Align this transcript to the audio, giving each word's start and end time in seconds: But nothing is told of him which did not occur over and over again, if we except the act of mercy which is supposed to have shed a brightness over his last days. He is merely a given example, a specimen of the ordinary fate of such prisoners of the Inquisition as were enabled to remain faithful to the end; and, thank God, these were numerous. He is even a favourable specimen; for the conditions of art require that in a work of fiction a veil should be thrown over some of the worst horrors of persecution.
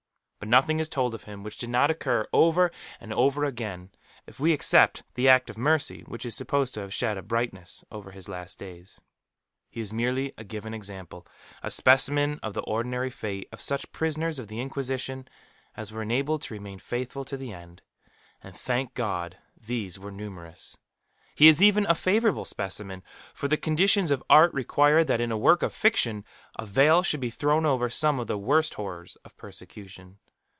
But 0.43 0.49
nothing 0.49 0.79
is 0.79 0.89
told 0.89 1.13
of 1.13 1.25
him 1.25 1.43
which 1.43 1.57
did 1.57 1.69
not 1.69 1.91
occur 1.91 2.25
over 2.33 2.71
and 2.99 3.13
over 3.13 3.45
again, 3.45 3.91
if 4.25 4.39
we 4.39 4.53
except 4.53 5.03
the 5.13 5.29
act 5.29 5.51
of 5.51 5.57
mercy 5.57 6.01
which 6.07 6.25
is 6.25 6.35
supposed 6.35 6.73
to 6.73 6.79
have 6.79 6.91
shed 6.91 7.15
a 7.15 7.21
brightness 7.21 7.85
over 7.91 8.09
his 8.09 8.27
last 8.27 8.57
days. 8.57 8.99
He 9.69 9.81
is 9.81 9.93
merely 9.93 10.33
a 10.39 10.43
given 10.43 10.73
example, 10.73 11.27
a 11.61 11.69
specimen 11.69 12.39
of 12.41 12.55
the 12.55 12.63
ordinary 12.63 13.11
fate 13.11 13.49
of 13.51 13.61
such 13.61 13.91
prisoners 13.91 14.39
of 14.39 14.47
the 14.47 14.59
Inquisition 14.59 15.27
as 15.77 15.91
were 15.91 16.01
enabled 16.01 16.41
to 16.41 16.55
remain 16.55 16.79
faithful 16.79 17.23
to 17.25 17.37
the 17.37 17.53
end; 17.53 17.83
and, 18.41 18.57
thank 18.57 18.95
God, 18.95 19.37
these 19.55 19.99
were 19.99 20.09
numerous. 20.11 20.75
He 21.35 21.47
is 21.49 21.61
even 21.61 21.85
a 21.85 21.93
favourable 21.93 22.45
specimen; 22.45 23.03
for 23.31 23.47
the 23.47 23.57
conditions 23.57 24.09
of 24.09 24.23
art 24.27 24.51
require 24.55 25.03
that 25.03 25.21
in 25.21 25.31
a 25.31 25.37
work 25.37 25.61
of 25.61 25.71
fiction 25.71 26.25
a 26.57 26.65
veil 26.65 27.03
should 27.03 27.19
be 27.19 27.29
thrown 27.29 27.63
over 27.63 27.91
some 27.91 28.17
of 28.19 28.25
the 28.25 28.39
worst 28.39 28.73
horrors 28.73 29.15
of 29.23 29.37
persecution. 29.37 30.17